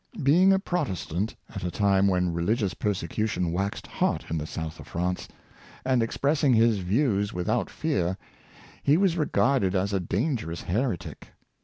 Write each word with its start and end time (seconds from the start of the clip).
Being 0.23 0.51
a 0.51 0.57
Protestant, 0.57 1.35
at 1.47 1.63
a 1.63 1.69
time 1.69 2.07
when 2.07 2.33
religious 2.33 2.73
persecution 2.73 3.51
waxed 3.51 3.85
hot 3.85 4.25
in 4.31 4.39
the 4.39 4.47
south 4.47 4.79
of 4.79 4.87
France, 4.87 5.27
and 5.85 6.01
ex 6.01 6.17
pressing 6.17 6.55
his 6.55 6.79
views 6.79 7.33
without 7.33 7.69
fear, 7.69 8.17
he 8.81 8.97
was 8.97 9.15
regarded 9.15 9.75
as 9.75 9.93
a 9.93 9.99
dangerous 9.99 10.63
heretic. 10.63 11.27